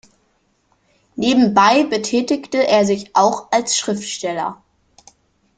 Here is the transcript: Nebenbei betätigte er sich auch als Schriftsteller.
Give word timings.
Nebenbei 1.15 1.83
betätigte 1.83 2.65
er 2.67 2.87
sich 2.87 3.15
auch 3.15 3.51
als 3.51 3.77
Schriftsteller. 3.77 4.63